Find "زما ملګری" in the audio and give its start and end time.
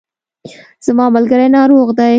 0.85-1.47